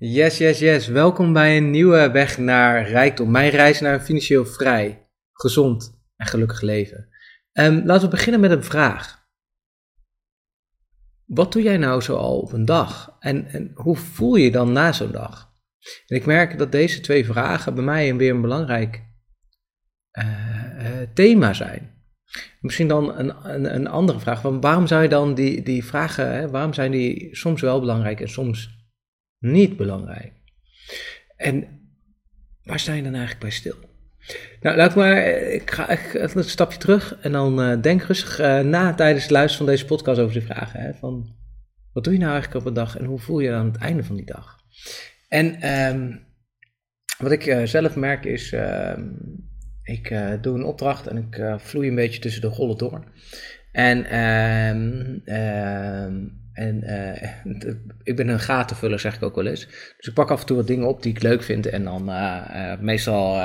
[0.00, 0.86] Yes, yes, yes.
[0.86, 3.30] Welkom bij een nieuwe weg naar rijkdom.
[3.30, 7.08] Mijn reis naar een financieel vrij, gezond en gelukkig leven.
[7.52, 9.26] Um, laten we beginnen met een vraag.
[11.24, 13.16] Wat doe jij nou zo al op een dag?
[13.18, 15.52] En, en hoe voel je je dan na zo'n dag?
[16.06, 19.02] En ik merk dat deze twee vragen bij mij weer een belangrijk
[20.18, 20.24] uh,
[20.78, 22.02] uh, thema zijn.
[22.60, 24.42] Misschien dan een, een, een, andere vraag.
[24.42, 28.28] Waarom zou je dan die, die vragen, hè, waarom zijn die soms wel belangrijk en
[28.28, 28.77] soms
[29.38, 30.32] niet belangrijk?
[31.36, 31.80] En
[32.62, 33.74] waar sta je dan eigenlijk bij stil?
[34.60, 38.60] Nou, laat maar, ik ga echt een stapje terug en dan uh, denk rustig uh,
[38.60, 40.80] na tijdens het luisteren van deze podcast over die vragen.
[40.80, 41.36] Hè, van,
[41.92, 43.76] wat doe je nou eigenlijk op een dag en hoe voel je je aan het
[43.76, 44.56] einde van die dag?
[45.28, 46.26] En um,
[47.18, 48.52] wat ik zelf merk is,
[49.82, 53.04] ik uh, doe een opdracht en ik vloei een beetje tussen de rollen door.
[53.72, 53.98] En,
[55.24, 56.06] uh,
[56.58, 57.72] en uh,
[58.10, 59.66] ik ben een gatenvuller, zeg ik ook wel eens.
[59.96, 61.66] Dus ik pak af en toe wat dingen op die ik leuk vind.
[61.66, 62.04] En dan
[62.80, 63.40] meestal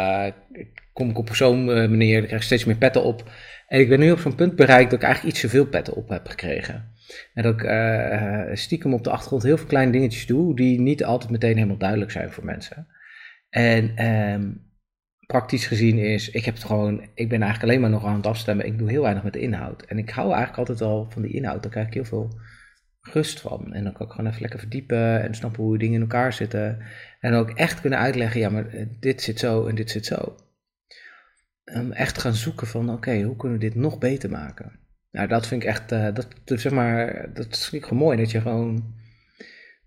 [0.93, 3.31] kom ik op zo'n manier, ik krijg steeds meer petten op.
[3.67, 5.95] En ik ben nu op zo'n punt bereikt dat ik eigenlijk iets te veel petten
[5.95, 6.91] op heb gekregen.
[7.33, 11.31] En dat ik stiekem op de achtergrond heel veel kleine dingetjes doe, die niet altijd
[11.31, 12.87] meteen helemaal duidelijk zijn voor mensen.
[13.53, 14.51] En ehm,
[15.25, 18.27] praktisch gezien is, ik heb het gewoon, ik ben eigenlijk alleen maar nog aan het
[18.27, 18.65] afstemmen.
[18.65, 19.81] Ik doe heel weinig met de inhoud.
[19.81, 21.61] En ik hou eigenlijk altijd al van die inhoud.
[21.61, 22.39] Daar krijg ik heel veel
[23.03, 23.73] rust van.
[23.73, 26.79] En dan kan ik gewoon even lekker verdiepen en snappen hoe dingen in elkaar zitten.
[27.19, 30.35] En ook echt kunnen uitleggen, ja, maar eh, dit zit zo en dit zit zo.
[31.65, 34.79] Um, echt gaan zoeken van, oké, hoe kunnen we dit nog beter maken?
[35.11, 38.17] Nou, dat vind ik echt, uh, dat, zeg maar, dat vind ik gewoon mooi.
[38.17, 38.95] Dat je gewoon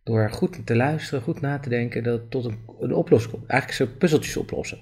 [0.03, 3.47] door goed te luisteren, goed na te denken, dat tot een, een oplossing komt.
[3.47, 4.79] Eigenlijk zo puzzeltjes oplossen.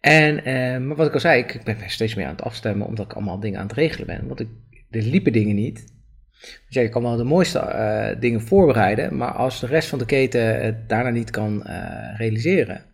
[0.00, 3.04] En, eh, maar wat ik al zei, ik, ben steeds meer aan het afstemmen omdat
[3.04, 4.26] ik allemaal dingen aan het regelen ben.
[4.26, 4.48] Want ik,
[4.90, 5.94] er liepen dingen niet.
[6.40, 9.98] Dus ja, je kan wel de mooiste uh, dingen voorbereiden, maar als de rest van
[9.98, 12.84] de keten het daarna niet kan uh, realiseren,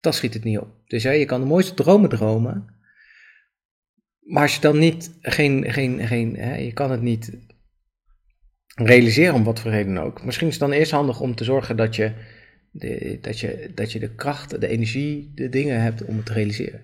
[0.00, 0.68] dan schiet het niet op.
[0.86, 2.64] Dus ja, je kan de mooiste dromen dromen,
[4.20, 7.38] maar als je dan niet, geen, geen, geen, hè, je kan het niet
[8.74, 10.24] realiseren om wat voor reden ook.
[10.24, 12.12] Misschien is het dan eerst handig om te zorgen dat je
[12.70, 16.32] de, dat, je, dat je de kracht, de energie, de dingen hebt om het te
[16.32, 16.80] realiseren.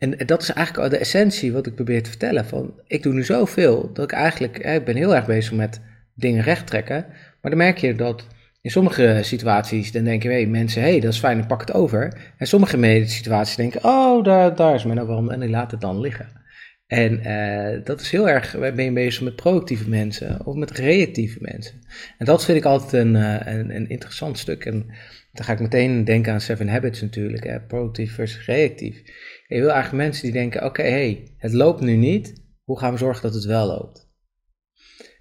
[0.00, 2.44] En dat is eigenlijk de essentie wat ik probeer te vertellen.
[2.44, 5.80] Van, ik doe nu zoveel dat ik eigenlijk, ik ben heel erg bezig met
[6.14, 7.06] dingen recht trekken.
[7.40, 8.26] Maar dan merk je dat
[8.62, 11.72] in sommige situaties, dan denken hey, mensen, hé, hey, dat is fijn, ik pak het
[11.72, 12.32] over.
[12.36, 16.00] En sommige situaties denken, oh, daar, daar is men wel, en die laat het dan
[16.00, 16.38] liggen.
[16.86, 21.38] En uh, dat is heel erg, ben je bezig met productieve mensen of met reactieve
[21.40, 21.80] mensen.
[22.18, 24.64] En dat vind ik altijd een, uh, een, een, interessant stuk.
[24.64, 24.86] En
[25.32, 29.02] dan ga ik meteen denken aan Seven Habits natuurlijk, hè, productief versus reactief.
[29.46, 32.98] Je wil eigenlijk mensen die denken, oké, hey, het loopt nu niet, hoe gaan we
[32.98, 34.08] zorgen dat het wel loopt?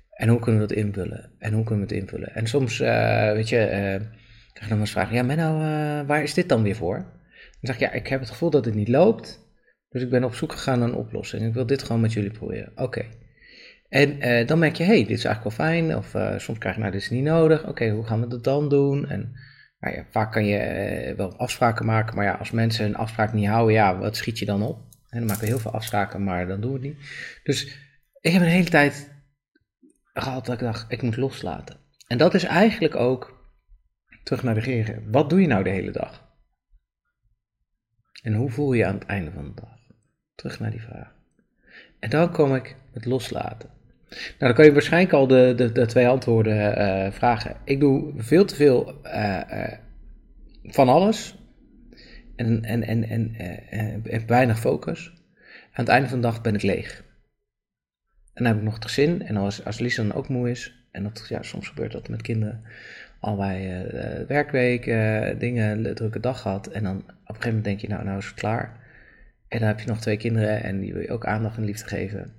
[0.09, 1.31] En hoe kunnen we dat invullen?
[1.38, 2.36] En hoe kunnen we het invullen?
[2.36, 3.58] En soms, uh, weet je,
[4.53, 5.58] krijg je dan eens vragen, ja Menno,
[6.06, 6.98] waar is dit dan weer voor?
[6.98, 9.48] Dan zeg ik, ja, ik heb het gevoel dat het niet loopt.
[9.90, 11.46] Dus ik ben op zoek gegaan naar een oplossing.
[11.46, 12.72] Ik wil dit gewoon met jullie proberen.
[12.75, 13.06] Oké.
[13.90, 15.96] En uh, dan merk je, hey, dit is eigenlijk wel fijn.
[15.96, 17.68] Of uh, soms krijg je, nou, dit is niet nodig.
[17.68, 19.08] Oké, hoe gaan we dat dan doen?
[19.08, 19.31] En
[19.80, 22.16] nou ja, vaak kan je uh, wel afspraken maken.
[22.16, 24.78] Maar ja, als mensen een afspraak niet houden, ja, wat schiet je dan op?
[25.10, 27.10] En dan maken we heel veel afspraken, maar dan doen we het niet.
[27.44, 27.66] Dus
[28.22, 29.12] ik heb een hele tijd
[30.14, 31.78] gehad dat ik dacht, ik moet loslaten.
[32.08, 33.52] En dat is eigenlijk ook,
[34.24, 36.28] terug naar de geren, wat doe je nou de hele dag?
[38.24, 39.78] En hoe voel je je aan het einde van de dag?
[40.36, 41.14] Terug naar die vraag.
[42.00, 43.70] En dan kom ik met loslaten.
[44.09, 47.56] Nou, dan kan je waarschijnlijk al de, de, de twee antwoorden uh, vragen.
[47.64, 49.74] Ik doe veel te veel uh, uh,
[50.64, 51.38] van alles.
[52.36, 53.36] En, en, en, en,
[54.03, 55.14] en weinig focus.
[55.72, 57.03] Aan het einde van de dag ben ik leeg.
[58.34, 59.22] En dan heb ik nog het gezin.
[59.22, 60.88] En als, als Lisa dan ook moe is.
[60.92, 62.64] En dat, ja, soms gebeurt dat met kinderen.
[63.19, 63.86] Allerlei
[64.28, 66.68] werkweken, dingen, een drukke dag gehad.
[66.68, 68.80] En dan op een gegeven moment denk je, nou, nou is het klaar.
[69.48, 71.88] En dan heb je nog twee kinderen en die wil je ook aandacht en liefde
[71.88, 72.39] geven.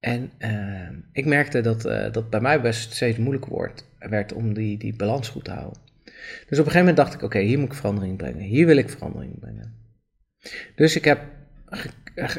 [0.00, 4.54] En uh, ik merkte dat uh, dat bij mij best steeds moeilijker wordt, werd om
[4.54, 5.78] die, die balans goed te houden.
[6.48, 8.42] Dus op een gegeven moment dacht ik, oké, hier moet ik verandering brengen.
[8.42, 9.74] Hier wil ik verandering brengen.
[10.74, 11.20] Dus ik heb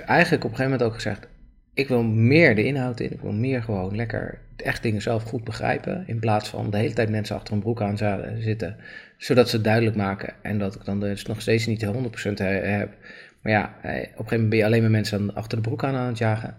[0.06, 1.28] eigenlijk op een gegeven moment ook gezegd,
[1.74, 3.12] ik wil meer de inhoud in.
[3.12, 6.04] Ik wil meer gewoon lekker echt dingen zelf goed begrijpen.
[6.08, 7.98] In plaats van de hele tijd mensen achter een broek aan
[8.40, 8.78] zitten.
[9.18, 10.34] Zodat ze het duidelijk maken.
[10.42, 11.90] En dat ik dan dus nog steeds niet 100%
[12.34, 12.98] heb.
[13.42, 15.84] Maar ja, eh, op een gegeven moment ben je alleen maar mensen achter de broek
[15.84, 16.56] aan aan het jagen.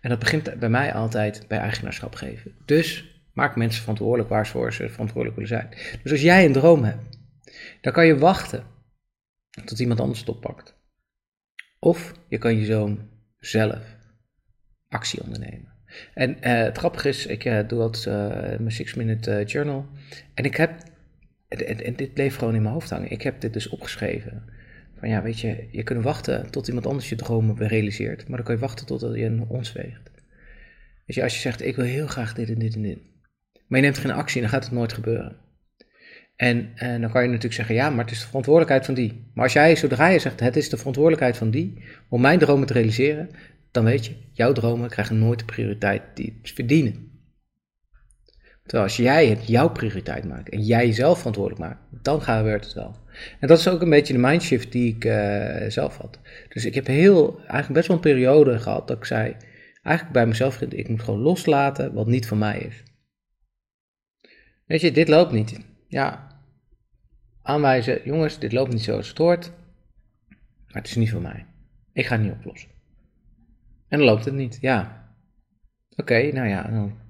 [0.00, 2.54] En dat begint bij mij altijd bij eigenaarschap geven.
[2.64, 5.68] Dus maak mensen verantwoordelijk waar ze verantwoordelijk willen zijn.
[6.02, 7.18] Dus als jij een droom hebt,
[7.80, 8.64] dan kan je wachten
[9.64, 10.76] tot iemand anders het oppakt.
[11.78, 13.08] Of je kan je zoon
[13.38, 13.96] zelf
[14.88, 15.76] actie ondernemen.
[16.14, 19.86] En uh, het grappige is, ik uh, doe altijd uh, mijn 6 minute journal.
[20.34, 20.82] En ik heb
[21.48, 23.10] en, en, dit bleef gewoon in mijn hoofd hangen.
[23.10, 24.44] Ik heb dit dus opgeschreven.
[24.98, 28.46] Van ja, weet je, je kunt wachten tot iemand anders je dromen realiseert, maar dan
[28.46, 30.10] kan je wachten tot je een ons weegt.
[31.06, 32.98] Als je zegt, ik wil heel graag dit en dit en dit,
[33.66, 35.36] maar je neemt geen actie, dan gaat het nooit gebeuren.
[36.36, 39.30] En, dan kan je natuurlijk zeggen, ja, maar het is de verantwoordelijkheid van die.
[39.34, 42.66] Maar als jij, zodra je zegt, het is de verantwoordelijkheid van die, om mijn dromen
[42.66, 43.30] te realiseren,
[43.70, 47.17] dan weet je, jouw dromen krijgen nooit de prioriteit die het verdienen.
[48.68, 52.74] Terwijl als jij het jouw prioriteit maakt en jij jezelf verantwoordelijk maakt, dan gebeurt het
[52.74, 52.96] wel.
[53.40, 56.18] En dat is ook een beetje de mindshift die ik uh, zelf had.
[56.48, 59.36] Dus ik heb heel, eigenlijk best wel een periode gehad dat ik zei,
[59.82, 62.82] eigenlijk bij mezelf, ik moet gewoon loslaten wat niet van mij is.
[64.66, 65.60] Weet je, dit loopt niet.
[65.86, 66.40] Ja,
[67.42, 69.52] aanwijzen, jongens, dit loopt niet zoals het hoort,
[70.66, 71.46] maar het is niet van mij.
[71.92, 72.70] Ik ga het niet oplossen.
[73.88, 75.08] En dan loopt het niet, ja.
[75.96, 77.06] Oké, nou ja, dan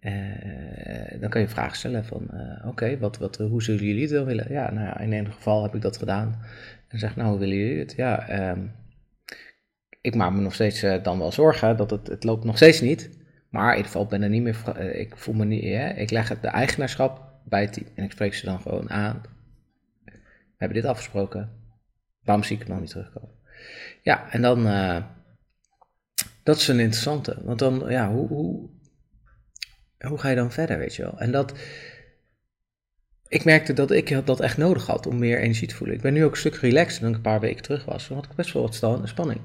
[0.00, 4.10] uh, dan kan je vragen stellen van, uh, oké, wat, wat, hoe zullen jullie het
[4.10, 4.52] wel willen?
[4.52, 6.42] Ja, nou ja, in een geval heb ik dat gedaan.
[6.88, 7.92] En zeg, nou, hoe willen jullie het?
[7.96, 8.72] Ja, um,
[10.00, 12.80] ik maak me nog steeds uh, dan wel zorgen dat het, het loopt nog steeds
[12.80, 13.18] niet.
[13.50, 15.64] Maar in ieder geval ben er niet meer, ik voel me niet,
[15.96, 17.86] ik leg het de eigenaarschap bij het team.
[17.94, 19.22] En ik spreek ze dan gewoon aan.
[20.04, 21.50] We hebben dit afgesproken.
[22.24, 23.34] Waarom zie ik het nog niet terugkomen?
[24.02, 24.62] Ja, en dan,
[26.42, 27.36] dat is een interessante.
[27.44, 28.68] Want dan, ja, hoe, hoe
[30.08, 31.18] hoe ga je dan verder, weet je wel?
[31.18, 31.58] En dat,
[33.28, 35.96] ik merkte dat ik dat echt nodig had om meer energie te voelen.
[35.96, 38.08] Ik ben nu ook een stuk relaxed dan ik een paar weken terug was.
[38.08, 39.40] Dan had ik best wel wat spanning.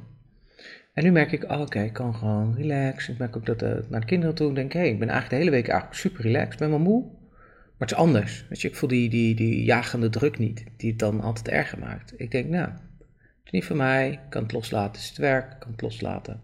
[0.93, 3.13] En nu merk ik, oh, oké, ik kan gewoon relaxen.
[3.13, 5.41] Ik merk ook dat uh, naar de kinderen toe denk, hé, hey, ik ben eigenlijk
[5.41, 6.53] de hele week super relaxed.
[6.53, 8.45] Ik ben wel moe, maar het is anders.
[8.49, 11.79] Weet je, ik voel die, die, die jagende druk niet, die het dan altijd erger
[11.79, 12.13] maakt.
[12.17, 15.17] Ik denk, nou, het is niet voor mij, ik kan het loslaten, het is het
[15.17, 16.41] werk, ik kan het loslaten.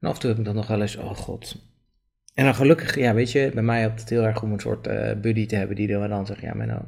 [0.00, 1.69] En af en toe heb ik dan nog wel eens, oh god,
[2.40, 4.86] en dan gelukkig, ja, weet je, bij mij helpt het heel erg om een soort
[4.86, 6.82] uh, buddy te hebben die dan, zegt, ja, maar nou,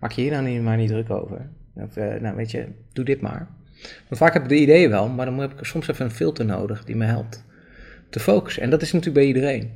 [0.00, 1.50] maak je hier nou niet, maar niet druk over.
[1.76, 3.48] Uh, nou, weet je, doe dit maar.
[3.80, 6.44] Want vaak heb ik de ideeën wel, maar dan heb ik soms even een filter
[6.44, 7.44] nodig die me helpt
[8.10, 8.62] te focussen.
[8.62, 9.72] En dat is natuurlijk bij iedereen.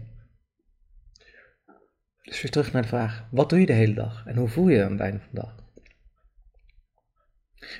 [2.22, 4.26] Dus weer terug naar de vraag, wat doe je de hele dag?
[4.26, 5.54] En hoe voel je je aan het einde van de dag?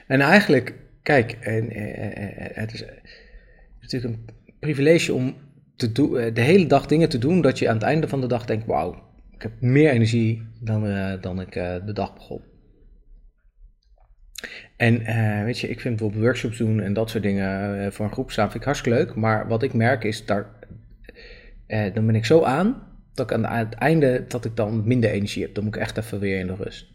[0.07, 2.85] En eigenlijk, kijk, en, eh, het is
[3.81, 7.75] natuurlijk een privilege om te eh, de hele dag dingen te doen dat je aan
[7.75, 8.95] het einde van de dag denkt: wauw,
[9.31, 12.41] ik heb meer energie dan, uh, dan ik uh, de dag begon.
[14.77, 15.05] En
[15.45, 18.45] weet je, ik vind bijvoorbeeld workshops doen en dat soort dingen voor een groep staan,
[18.51, 19.15] vind ik hartstikke leuk.
[19.15, 20.47] Maar wat ik merk is, daar,
[21.67, 22.83] dan ben ik zo aan,
[23.15, 25.55] dat ik aan het einde, dat ik dan minder energie heb.
[25.55, 26.87] Dan moet ik echt even weer in de rust.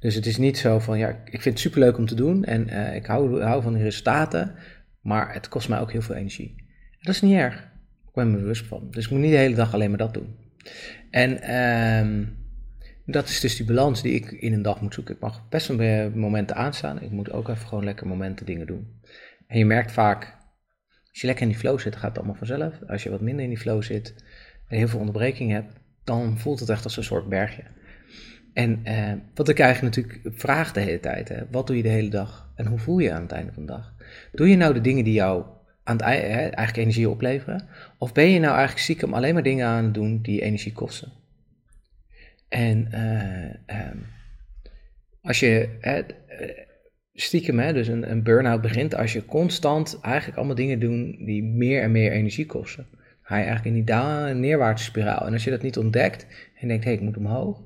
[0.00, 2.94] Dus het is niet zo van, ja, ik vind het superleuk om te doen en
[2.94, 4.54] ik hou, hou van die resultaten,
[5.00, 6.54] maar het kost mij ook heel veel energie.
[6.90, 7.71] En dat is niet erg.
[8.12, 8.88] Ik ben me bewust van.
[8.90, 10.36] Dus ik moet niet de hele dag alleen maar dat doen.
[11.10, 12.36] En um,
[13.06, 15.14] dat is dus die balans die ik in een dag moet zoeken.
[15.14, 17.02] Ik mag best wel momenten aanstaan.
[17.02, 19.00] Ik moet ook even gewoon lekker momenten dingen doen.
[19.46, 20.36] En je merkt vaak,
[21.10, 22.74] als je lekker in die flow zit, gaat het allemaal vanzelf.
[22.88, 24.14] Als je wat minder in die flow zit
[24.68, 25.72] en heel veel onderbreking hebt,
[26.04, 27.62] dan voelt het echt als een soort bergje.
[28.52, 31.88] En uh, wat ik eigenlijk natuurlijk vraag de hele tijd, hè, wat doe je de
[31.88, 33.94] hele dag en hoe voel je aan het einde van de dag?
[34.32, 35.44] Doe je nou de dingen die jou
[35.84, 37.68] aan eigenlijk energie opleveren?
[37.98, 41.12] Of ben je nou eigenlijk stiekem alleen maar dingen aan het doen die energie kosten?
[42.48, 44.06] En uh, um,
[45.20, 45.98] als je uh,
[47.12, 51.42] stiekem, hè, dus een, een burn-out begint, als je constant eigenlijk allemaal dingen doet die
[51.42, 52.86] meer en meer energie kosten,
[53.22, 53.94] ga je eigenlijk in die
[54.34, 55.26] neerwaartse spiraal.
[55.26, 57.62] En als je dat niet ontdekt en denkt, hé, hey, ik moet omhoog,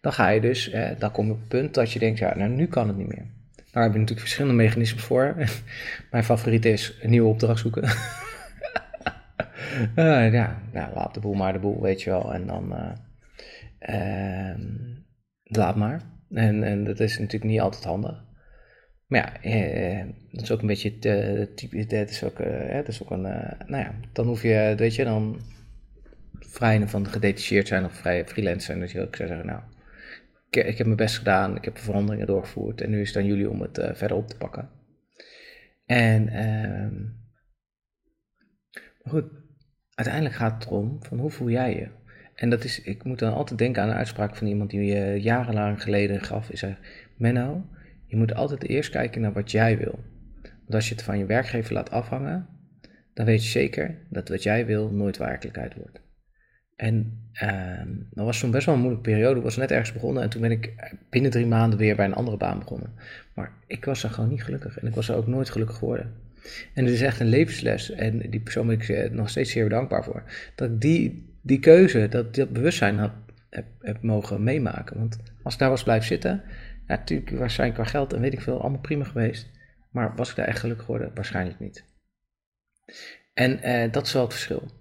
[0.00, 2.50] dan ga je dus, dan kom je op het punt dat je denkt, ja, nou
[2.50, 3.26] nu kan het niet meer.
[3.72, 5.34] Daar heb je natuurlijk verschillende mechanismes voor.
[6.10, 7.82] Mijn favoriet is een nieuwe opdracht zoeken.
[9.96, 12.32] uh, ja, nou, laat de boel maar de boel, weet je wel.
[12.32, 12.74] En dan
[13.80, 14.54] uh,
[15.42, 16.00] laat maar.
[16.30, 18.24] En, en dat is natuurlijk niet altijd handig.
[19.06, 20.98] Maar ja, eh, dat is ook een beetje
[21.54, 21.86] type.
[21.86, 23.22] Dat is ook, het is ook een.
[23.66, 25.40] nou ja, dan hoef je, weet je, dan
[26.38, 28.80] vrij van gedetacheerd zijn of vrij freelance zijn.
[28.80, 29.60] Dat je ook zou zeggen, nou,
[30.50, 33.16] ik, ik, heb mijn best gedaan, ik heb de veranderingen doorgevoerd en nu is het
[33.16, 34.68] aan jullie om het uh, verder op te pakken.
[35.86, 36.24] En,
[39.02, 39.24] maar goed,
[39.94, 41.88] uiteindelijk gaat het erom van hoe voel jij je?
[42.34, 45.20] En dat is, ik moet dan altijd denken aan een uitspraak van iemand die je
[45.20, 46.50] jarenlang geleden gaf.
[46.50, 46.76] Is zei,
[47.16, 47.66] Menno,
[48.06, 49.98] je moet altijd eerst kijken naar wat jij wil.
[50.42, 52.48] Want als je het van je werkgever laat afhangen,
[53.14, 56.00] dan weet je zeker dat wat jij wil nooit werkelijkheid wordt.
[56.80, 59.36] En uh, dat was zo'n best wel een moeilijke periode.
[59.36, 60.72] Ik was net ergens begonnen en toen ben ik
[61.10, 62.92] binnen drie maanden weer bij een andere baan begonnen.
[63.34, 66.12] Maar ik was er gewoon niet gelukkig en ik was er ook nooit gelukkig geworden.
[66.74, 70.04] En het is echt een levensles en die persoon ben ik nog steeds zeer dankbaar
[70.04, 70.22] voor.
[70.54, 73.12] Dat ik die, die keuze, dat, dat bewustzijn had
[73.50, 74.98] heb, heb mogen meemaken.
[74.98, 76.42] Want als ik daar was blijven zitten,
[76.86, 79.50] ja, natuurlijk waarschijnlijk qua geld en weet ik veel, allemaal prima geweest.
[79.90, 81.10] Maar was ik daar echt gelukkig geworden?
[81.14, 81.84] Waarschijnlijk niet.
[83.34, 84.78] En eh, dat is wel het verschil.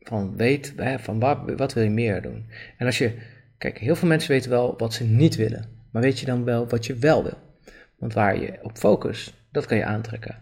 [0.00, 2.46] Van weet, van wat, wat wil je meer doen?
[2.76, 3.12] En als je,
[3.58, 5.64] kijk, heel veel mensen weten wel wat ze niet willen.
[5.92, 7.38] Maar weet je dan wel wat je wel wil?
[7.98, 10.38] Want waar je op focust, dat kan je aantrekken.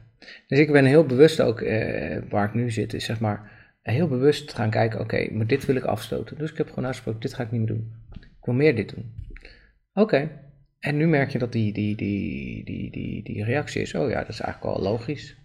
[0.46, 3.50] Dus ik ben heel bewust ook, eh, waar ik nu zit, is zeg maar
[3.82, 6.38] heel bewust gaan kijken, oké, maar dit wil ik afstoten.
[6.38, 7.92] Dus ik heb gewoon afgesproken, dit ga ik niet meer doen.
[8.12, 9.14] Ik wil meer dit doen.
[9.94, 10.30] Oké,
[10.78, 14.20] en nu merk je dat die, die, die, die, die, die reactie is, oh ja,
[14.20, 15.36] dat is eigenlijk wel logisch.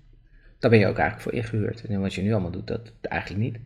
[0.59, 1.85] Daar ben je ook eigenlijk voor ingehuurd.
[1.85, 3.59] En wat je nu allemaal doet, dat eigenlijk niet.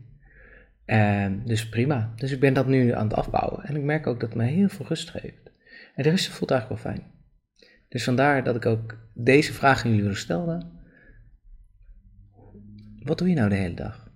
[0.86, 2.12] Um, dus prima.
[2.16, 3.64] Dus ik ben dat nu aan het afbouwen.
[3.64, 5.52] En ik merk ook dat het mij heel veel rust geeft.
[5.94, 7.10] En de rust voelt eigenlijk wel fijn.
[7.88, 10.74] Dus vandaar dat ik ook deze vraag aan jullie stelde.
[13.02, 14.10] Wat doe je nou de hele dag?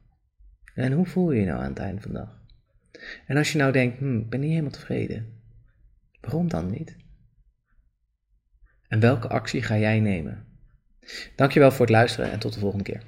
[0.75, 2.39] En hoe voel je je nou aan het einde van de dag?
[3.27, 5.27] En als je nou denkt, hm, ik ben niet helemaal tevreden.
[6.21, 6.97] Waarom dan niet?
[8.89, 10.47] En welke actie ga jij nemen?
[11.37, 13.03] Dankjewel voor het luisteren en tot de volgende keer.